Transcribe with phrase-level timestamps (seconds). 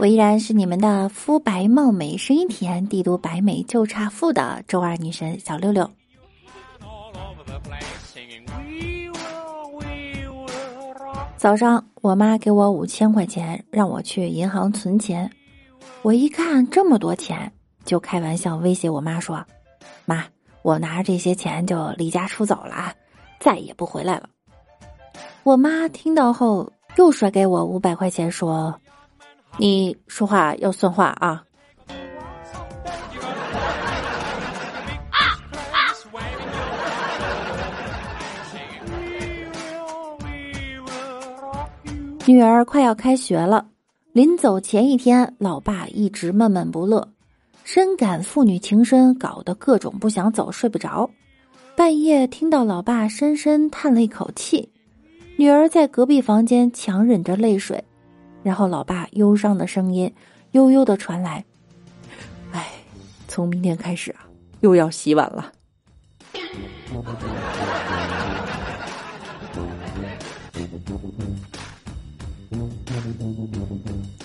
[0.00, 5.90] 我依然是你们的肤白貌美、声音甜、帝都白美就差富的周二女神小六六。
[11.36, 15.28] 早上，我妈给我五千块钱，让我去银行存钱。
[16.02, 17.52] 我一看这么多钱，
[17.84, 19.44] 就开玩笑威胁我妈说
[20.06, 20.24] ：“妈，
[20.62, 22.94] 我拿着这些钱就离家出走了啊！”
[23.40, 24.28] 再也不回来了。
[25.42, 28.80] 我妈听到后又甩给我五百块钱，说
[29.58, 31.44] ：“你说话要算话啊！”
[42.24, 43.66] 女儿快要开学了，
[44.12, 47.08] 临走前一天，老爸一直闷闷不乐，
[47.64, 51.08] 深感父女情深，搞得各种不想走，睡不着。
[51.74, 54.70] 半夜听到老爸深深叹了一口气，
[55.38, 57.82] 女儿在隔壁房间强忍着泪水，
[58.42, 60.12] 然后老爸忧伤的声音
[60.52, 61.44] 悠悠的传来
[62.52, 62.68] ：“哎，
[63.26, 64.26] 从明天开始啊，
[64.60, 65.52] 又要洗碗了。”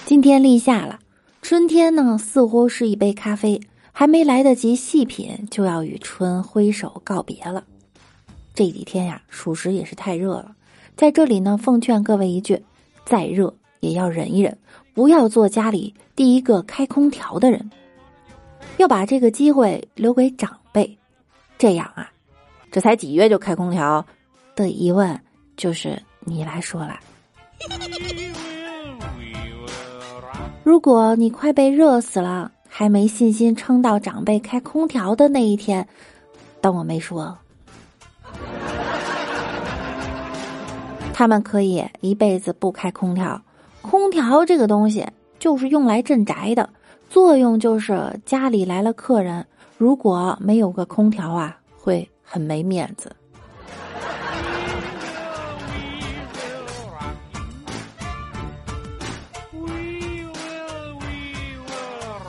[0.05, 0.99] 今天立夏了，
[1.41, 3.61] 春天呢似乎是一杯咖啡。
[3.95, 7.63] 还没来得及细品，就要与春挥手告别了。
[8.55, 10.55] 这几天呀，属实也是太热了。
[10.97, 12.63] 在这里呢，奉劝各位一句：
[13.05, 13.53] 再热
[13.83, 14.57] 也要忍一忍，
[14.93, 17.69] 不要做家里第一个开空调的人，
[18.77, 20.97] 要把这个机会留给长辈。
[21.57, 22.09] 这样啊，
[22.71, 24.05] 这才几月就开空调
[24.55, 25.19] 的疑问，
[25.57, 26.97] 就是你来说了。
[30.63, 32.51] 如果你快被热死了。
[32.75, 35.87] 还没信心撑到长辈开空调的那一天，
[36.59, 37.37] 当我没说，
[41.13, 43.39] 他们可以一辈子不开空调。
[43.83, 45.05] 空调这个东西
[45.37, 46.67] 就是用来镇宅的，
[47.09, 49.45] 作用就是家里来了客人，
[49.77, 53.13] 如果没有个空调啊，会很没面子。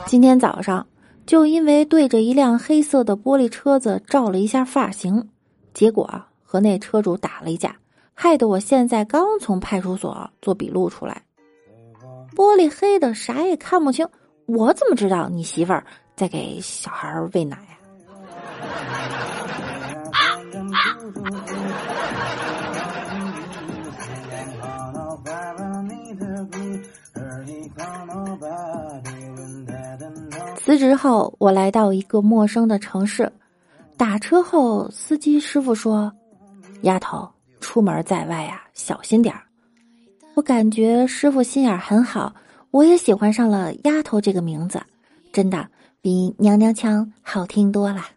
[0.05, 0.85] 今天早上，
[1.25, 5.29] 就因为对着一辆黑色的玻璃车子照了一下发型，
[5.73, 6.07] 结果
[6.43, 7.75] 和那车主打了一架，
[8.13, 11.23] 害得我现在刚从派出所做笔录出来。
[12.35, 14.05] 玻璃黑的啥也看不清，
[14.45, 15.85] 我怎么知道你媳妇儿
[16.15, 17.63] 在给小孩喂奶呀？
[30.57, 33.31] 辞职后，我来到一个陌生的城市，
[33.95, 36.11] 打车后，司机师傅说
[36.81, 37.29] ：“丫头，
[37.61, 39.41] 出门在外呀，小心点儿。”
[40.35, 42.35] 我感觉师傅心眼很好，
[42.69, 44.81] 我也喜欢上了“丫头”这个名字，
[45.31, 45.65] 真的
[46.01, 48.03] 比娘娘腔好听多了。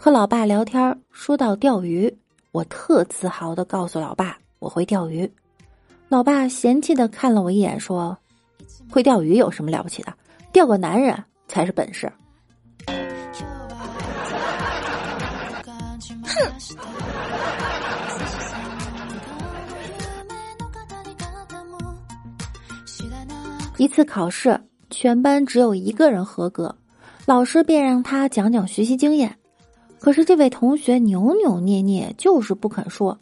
[0.00, 2.12] 和老爸聊天，说到钓鱼，
[2.50, 5.30] 我特自豪的告诉老爸我会钓鱼。
[6.08, 8.18] 老爸嫌弃的看了我一眼，说
[8.90, 10.12] ：“会钓鱼有什么了不起的？
[10.52, 11.16] 钓个男人
[11.46, 12.10] 才是本事。”
[16.24, 16.52] 哼！
[23.76, 24.60] 一次考试，
[24.90, 26.74] 全班只有一个人合格，
[27.26, 29.36] 老师便让他讲讲学习经验。
[30.00, 33.18] 可是这位同学扭扭捏捏，就是不肯说。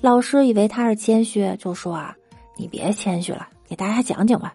[0.00, 2.14] 老师以为他是谦虚，就说：“啊，
[2.56, 4.54] 你别谦虚了，给大家讲讲吧。”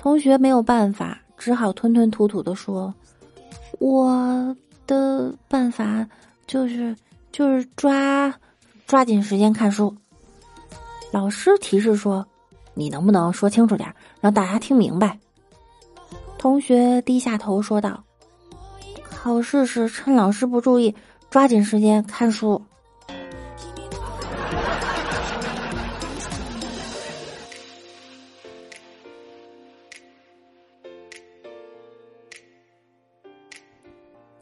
[0.00, 2.94] 同学没有办法，只好吞吞吐吐的说
[3.78, 4.56] ：“我
[4.86, 6.08] 的办法
[6.46, 6.96] 就是
[7.30, 8.34] 就是抓
[8.86, 9.94] 抓紧时间看书。”
[11.12, 12.26] 老师提示说
[12.72, 15.18] ：“你能不能说清楚点，让大家听明白？”
[16.38, 18.02] 同学低下头说道。
[19.10, 20.94] 考试时趁老师不注意，
[21.28, 22.62] 抓紧时间看书。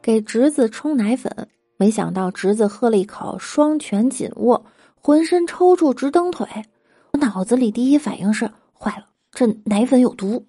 [0.09, 1.31] 给侄子冲奶粉，
[1.77, 4.65] 没想到侄子喝了一口，双拳紧握，
[4.95, 6.49] 浑身抽搐，直蹬腿。
[7.13, 10.43] 我脑子里第一反应是：坏了，这奶粉有毒。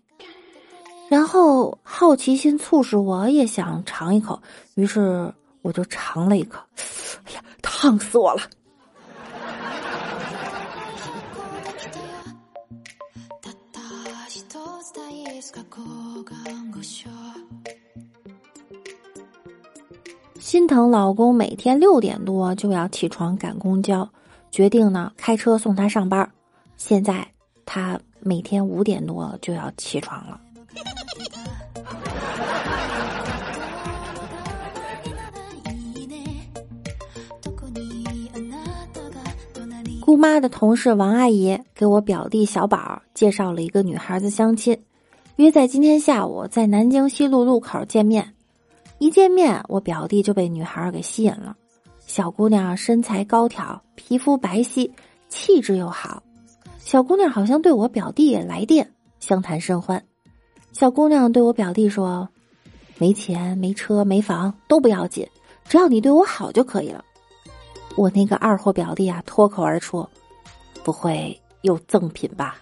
[1.10, 4.42] 然后好奇心促使我也想尝一口，
[4.76, 5.30] 于是
[5.62, 6.62] 我就尝了一口。
[7.28, 8.42] 哎呀，烫死我了！
[20.50, 24.10] 心疼老公每天六点多就要起床赶公交，
[24.50, 26.28] 决定呢开车送他上班。
[26.76, 27.28] 现在
[27.68, 30.42] 他每天五点多就要起床了。
[40.02, 44.76] 姑妈的同事王阿姨给我表弟小宝介绍了一个女孩子相亲，
[45.36, 48.34] 约在今天下午在南京西路路口见面。
[49.00, 51.56] 一见面，我表弟就被女孩给吸引了。
[52.00, 54.92] 小姑娘身材高挑，皮肤白皙，
[55.30, 56.22] 气质又好。
[56.80, 60.04] 小姑娘好像对我表弟也来电，相谈甚欢。
[60.74, 62.28] 小姑娘对我表弟说
[63.00, 65.28] ：“没钱、没车、没房都不要紧，
[65.66, 67.04] 只要你对我好就可以了。”
[67.96, 70.08] 我那个二货表弟啊，脱口而出
[70.84, 72.58] ：“不会又赠品吧？”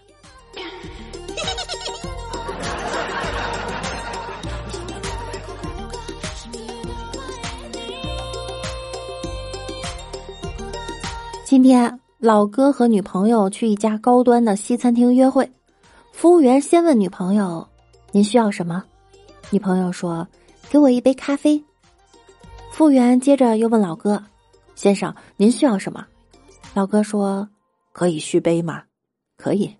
[11.49, 15.49] 今天老哥和女朋友去一家高端的西餐厅约会，
[16.11, 17.65] 服务员先问女朋友
[18.11, 18.83] ：“您需要什么？”
[19.49, 20.27] 女朋友说
[20.69, 21.63] ：“给我一杯咖啡。”
[22.73, 24.21] 服务员接着又问老哥
[24.75, 26.05] ：“先生，您需要什么？”
[26.75, 27.47] 老哥说
[27.95, 28.83] ：“可以续杯吗
[29.39, 29.73] ？”“可以。”“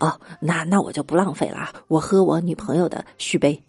[0.00, 3.62] 哦，那那我就不浪费了，我喝我女朋友的续杯。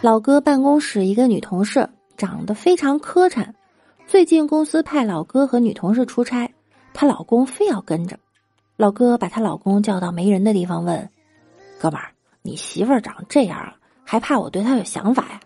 [0.00, 3.46] 老哥办公室一个女同事长得非常磕碜，
[4.06, 6.50] 最近公司派老哥和女同事出差，
[6.94, 8.18] 她老公非要跟着。
[8.76, 11.10] 老哥把她老公叫到没人的地方问
[11.78, 15.40] ：“哥们儿，你媳妇儿长这样了，还怕我对她有想法呀？”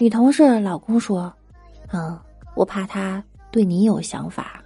[0.00, 1.32] 女同事老公说
[1.92, 2.18] ：“嗯，
[2.56, 4.60] 我怕她对你有想法。”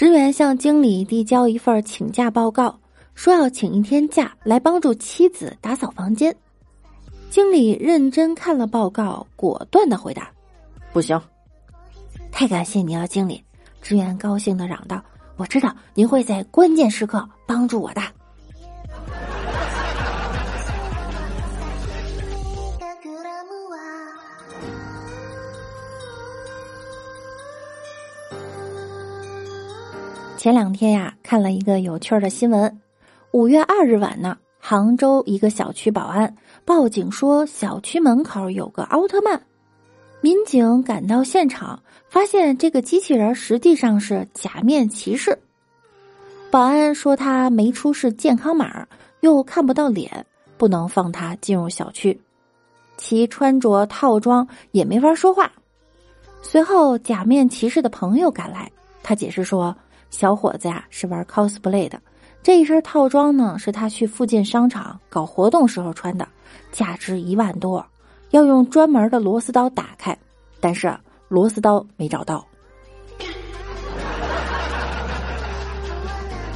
[0.00, 2.80] 职员向经理递交一份请假报告，
[3.14, 6.34] 说要请一天假来帮助妻子打扫房间。
[7.28, 10.30] 经理认真看了报告，果断的回答
[10.90, 11.20] ：“不行。”
[12.32, 13.44] 太感谢你了，经理！
[13.82, 15.04] 职员高兴的嚷道
[15.36, 18.00] ：“我知道您会在关键时刻帮助我的。”
[30.40, 32.80] 前两天呀，看了一个有趣的新闻。
[33.32, 36.34] 五月二日晚呢，杭州一个小区保安
[36.64, 39.38] 报警说小区门口有个奥特曼。
[40.22, 45.38] 民警赶到现场，发现这个机器人实际上是假面骑士。
[46.50, 48.88] 保安说他没出示健康码，
[49.20, 50.24] 又看不到脸，
[50.56, 52.18] 不能放他进入小区。
[52.96, 55.52] 其穿着套装也没法说话。
[56.40, 59.76] 随后，假面骑士的朋友赶来，他解释说。
[60.10, 62.00] 小伙子呀，是玩 cosplay 的。
[62.42, 66.26] 这一身套装呢，是他去附近商场搞活动时候穿的，
[66.72, 67.84] 价值一万多，
[68.30, 70.16] 要用专门的螺丝刀打开，
[70.58, 70.92] 但是
[71.28, 72.44] 螺丝刀没找到。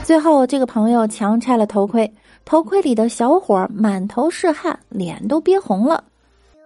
[0.03, 2.13] 最后，这个朋友强拆了头盔，
[2.45, 6.03] 头盔里的小伙满头是汗，脸都憋红了。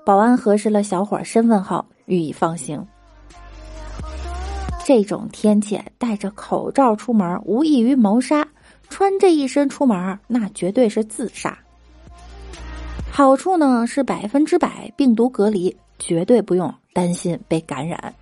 [0.05, 2.85] 保安核实了小伙身份后，予以放行。
[4.89, 8.43] 这种天气戴着口罩出门，无异于谋杀；
[8.89, 11.59] 穿这一身出门，那绝对是自杀。
[13.11, 18.15] 好处呢是百分之百病毒隔离，绝对不用担心被感染。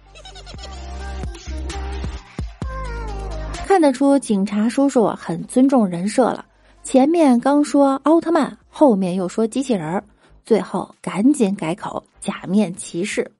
[3.64, 6.44] 看得出警察叔叔很尊重人设了，
[6.82, 10.02] 前面刚说奥特曼，后面又说机器人儿，
[10.44, 13.30] 最后赶紧改口假面骑士。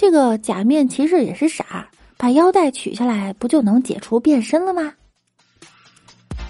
[0.00, 4.94] 这个假面骑士也是傻，把腰带取下来，不就能解除变身了吗？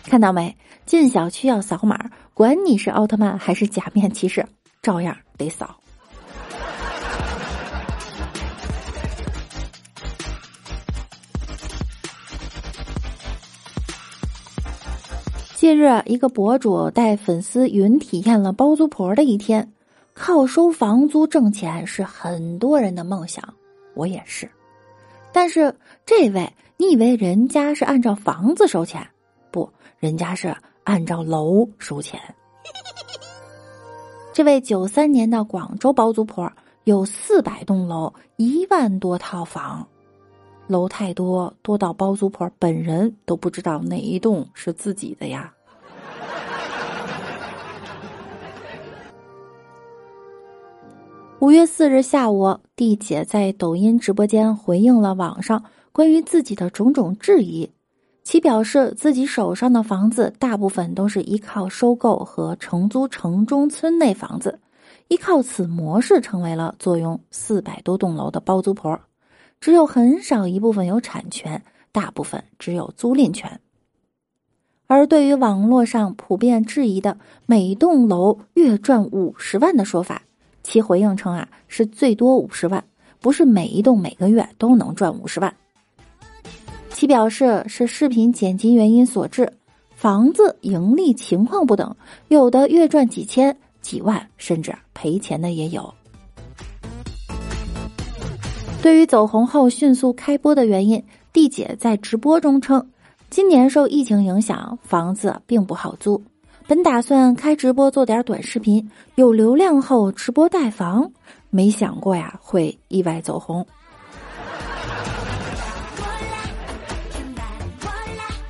[0.05, 0.55] 看到没？
[0.85, 1.99] 进小区要扫码，
[2.35, 4.45] 管你是奥特曼还是假面骑士，
[4.83, 5.75] 照样得扫。
[15.55, 19.73] 近日，一个博主带粉丝云体验了包租婆的一天，
[20.19, 23.55] 靠收房租挣钱是很多人的梦想，
[23.95, 24.51] 我也是。
[25.33, 25.73] 但是
[26.05, 29.09] 这位，你以为人家是按照房子收钱？
[29.53, 32.21] 不，人家是按照楼收钱。
[34.35, 39.87] 这位九三年的广州包租婆有四百栋楼，一万多套房。
[40.67, 45.55] 楼太多，多到包租婆本人都不知道哪一栋是自己的呀。
[51.41, 57.71] 五月四日下午，弟姐在抖音直播间回应了网上关于自己的种种质疑。
[58.25, 64.59] 其表示自己手上的房子大部分都是依靠收购和承租城中村内房子，
[65.07, 68.99] 依靠此模式成为了坐拥四百多栋楼的包租婆。
[69.61, 73.61] 只有很少一部分有产权，大部分只有租赁权。
[74.89, 77.17] 而对于网络上普遍质疑的
[77.47, 80.23] 每栋楼月赚五十万的说法，
[80.69, 82.85] 其回应称啊是最多五十万，
[83.23, 85.57] 不是每一栋每个月都能赚五十万。
[86.91, 89.51] 其表示是视频剪辑原因所致，
[89.95, 91.97] 房子盈利情况不等，
[92.29, 95.95] 有的月赚几千、几万，甚至赔钱的也有。
[98.83, 102.87] 对于走红后迅速开播的原因，弟姐在直播中称，
[103.31, 106.23] 今年受疫情影响，房子并不好租。
[106.69, 111.11] 本打算开直播做点短视频，有流量后直播带房，
[111.49, 113.67] 没想过呀会意外走红。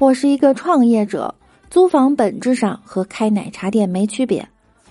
[0.01, 1.33] 我是一个创业者，
[1.71, 4.49] 租房本质上和开奶茶店没区别。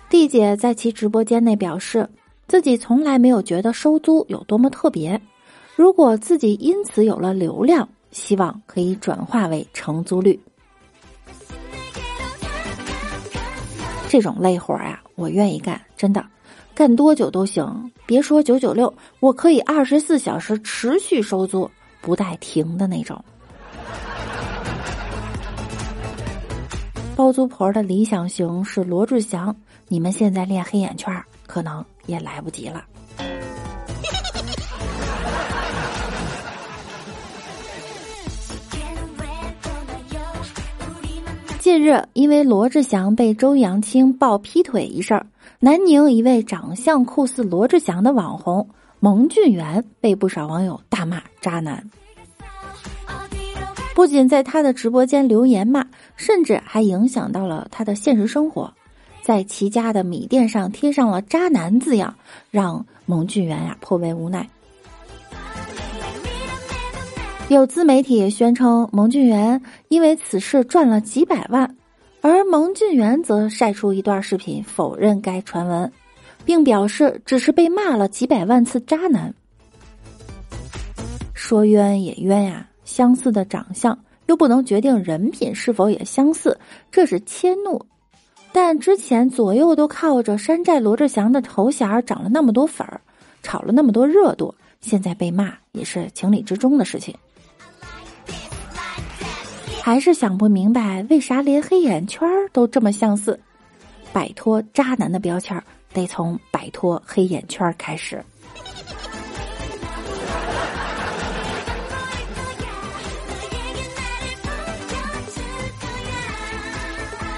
[0.09, 2.09] 弟姐在其直播间内表示。
[2.47, 5.21] 自己从来没有觉得收租有多么特别。
[5.75, 10.39] 如果自己因此有了流量，希望可以转化为承租率。
[14.09, 16.25] 这种累活啊，我愿意干，真的，
[16.73, 17.91] 干多久都行。
[18.05, 21.69] 别说九九六，我可以二十四小时持续收租，
[22.01, 23.23] 不带停的那种。
[27.15, 29.55] 包租婆的理想型是罗志祥，
[29.87, 31.13] 你们现在练黑眼圈，
[31.45, 31.83] 可能。
[32.07, 32.85] 也来不及了。
[41.67, 45.21] 近日，因为罗志祥被周扬青爆劈腿一事，
[45.59, 48.65] 南宁一位长相酷似罗志祥的网红
[49.01, 51.83] 蒙俊元被不少网友大骂渣男，
[53.93, 58.73] 不仅在他的直播间留言骂，甚至还影响到了他的现实生活。
[59.21, 62.15] 在其家的米店上贴上了“渣男”字样，
[62.49, 64.47] 让蒙俊元呀颇为无奈。
[67.49, 71.77] 有自媒体宣称蒙俊元因为此事赚了几百万，
[72.19, 75.89] 而蒙俊元则晒出一段视频否认该传闻，
[76.43, 79.33] 并表示只是被骂了几百万次“渣男”。
[81.33, 86.59] 说冤也冤呀，相似的长相又不能决定人品是否也相似，
[86.91, 87.81] 这是迁怒。
[88.51, 92.99] 但之前左右都靠着山寨罗志祥的头衔涨了那么多粉儿，
[93.41, 97.15] 炒了那么多热度，现在被骂也是情理之中的事情。
[99.87, 103.39] 还是想不明白为啥连黑眼圈都这么相似。
[104.11, 105.63] 摆脱渣男的标签，
[105.93, 108.21] 得从摆脱黑眼圈开始。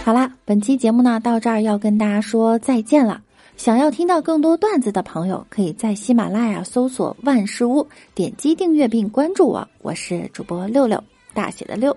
[0.03, 3.22] 好啦，本期节目呢到这儿要跟大家说再见了。
[3.58, 9.68] 想要听到更多段子的朋友，可以在喜马拉雅搜索“万事屋”，点击订阅并关注我。
[9.84, 11.03] 我是主播六六，
[11.36, 11.96] 大写的六。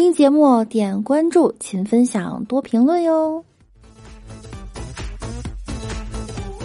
[0.00, 3.44] 听节目点关注，勤分享，多评论哟。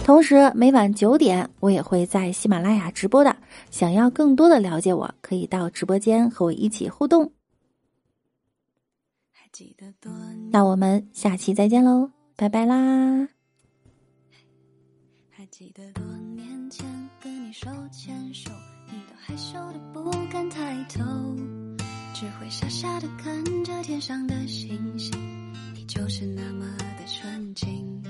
[0.06, 3.36] 同时每晚九点我也会在喜马拉雅直播的。
[3.70, 7.30] 想要更多的了解我，可以到直播间和我一起互动。
[10.50, 13.28] 那我们下期再见喽，拜拜啦！
[15.28, 16.02] 还记得多
[16.34, 16.86] 年前
[17.20, 18.50] 跟你手牵手，
[18.90, 21.04] 你都害羞的不敢抬头，
[22.18, 25.12] 只会傻傻的看着天上的星星，
[25.74, 28.02] 你就是那么的纯净。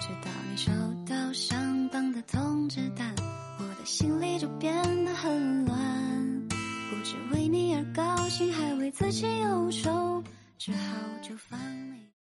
[0.00, 0.72] 直到你收
[1.08, 3.14] 到上榜的通知单，
[3.60, 10.20] 我的心里就变得很乱，不知为你而高兴，还为自己忧愁。
[10.58, 10.78] 只好
[11.22, 11.56] 就放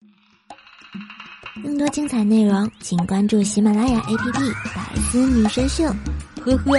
[0.02, 4.32] 你更多精彩内容，请关注喜马拉雅 APP
[4.74, 5.84] 《百思女神秀》。
[6.42, 6.78] 呵呵。